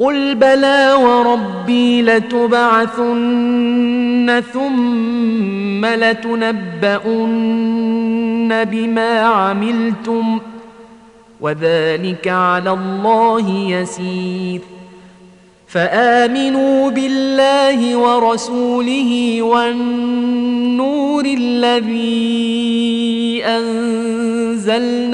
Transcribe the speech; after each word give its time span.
قل 0.00 0.34
بلى 0.34 0.92
وربي 0.92 2.02
لتبعثن 2.02 3.14
ثم 4.52 5.86
لتنبؤن 5.86 7.44
بما 8.64 9.20
عملتم 9.20 10.40
وذلك 11.40 12.28
على 12.28 12.70
الله 12.70 13.50
يسير. 13.50 14.60
فامنوا 15.68 16.90
بالله 16.90 17.96
ورسوله 17.96 19.42
والنور 19.42 21.24
الذي 21.24 22.34
انزلنا 23.44 25.13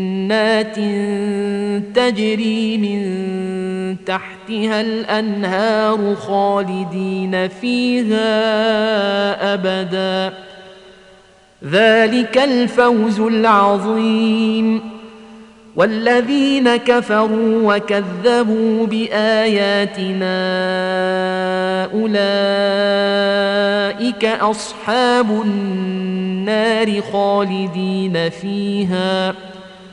تجري 1.95 2.77
من 2.77 3.01
تحتها 4.05 4.81
الأنهار 4.81 6.15
خالدين 6.15 7.47
فيها 7.47 8.23
أبدا. 9.53 10.33
ذلك 11.71 12.37
الفوز 12.37 13.19
العظيم. 13.19 14.81
والذين 15.75 16.75
كفروا 16.75 17.75
وكذبوا 17.75 18.87
بآياتنا 18.87 20.31
أولئك 21.93 24.25
أصحاب 24.25 25.31
النار 25.31 27.01
خالدين 27.01 28.29
فيها. 28.29 29.33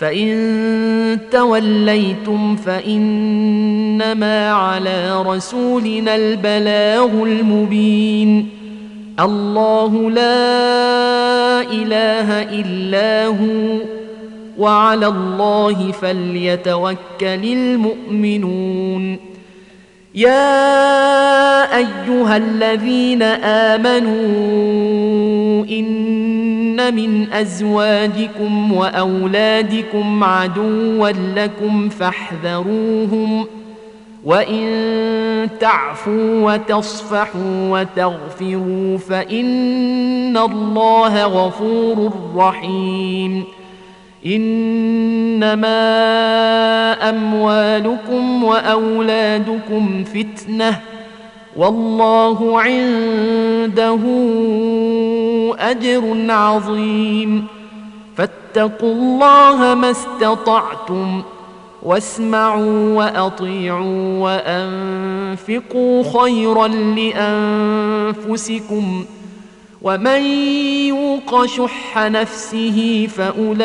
فإن 0.00 1.18
توليتم 1.30 2.56
فإنما 2.56 4.50
على 4.50 5.22
رسولنا 5.22 6.16
البلاغ 6.16 7.22
المبين. 7.22 8.48
الله 9.20 10.10
لا 10.10 11.60
إله 11.60 12.42
إلا 12.42 13.26
هو 13.26 13.78
وعلى 14.58 15.06
الله 15.06 15.92
فليتوكل 15.92 16.96
المؤمنون. 17.44 19.16
يا 20.14 21.76
أيها 21.76 22.36
الذين 22.36 23.22
آمنوا 23.72 24.24
من 26.90 27.32
ازواجكم 27.32 28.72
واولادكم 28.72 30.24
عدوا 30.24 31.10
لكم 31.10 31.88
فاحذروهم 31.88 33.46
وان 34.24 35.48
تعفوا 35.60 36.52
وتصفحوا 36.52 37.80
وتغفروا 37.80 38.98
فان 38.98 40.36
الله 40.36 41.24
غفور 41.24 42.12
رحيم 42.36 43.44
انما 44.26 45.70
اموالكم 47.08 48.44
واولادكم 48.44 50.04
فتنه 50.04 50.80
والله 51.56 52.60
عنده 52.60 53.98
أجر 55.58 56.26
عظيم. 56.28 57.46
فاتقوا 58.16 58.92
الله 58.92 59.74
ما 59.74 59.90
استطعتم 59.90 61.22
واسمعوا 61.82 62.94
وأطيعوا 62.94 64.18
وأنفقوا 64.18 66.02
خيرا 66.22 66.68
لأنفسكم. 68.28 69.04
ومن 69.82 70.22
يوق 70.86 71.46
شح 71.46 71.98
نفسه 71.98 73.08
فأولئك 73.16 73.62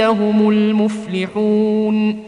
هم 0.00 0.50
المفلحون. 0.50 2.27